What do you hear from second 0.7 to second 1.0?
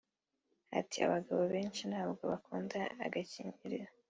Ati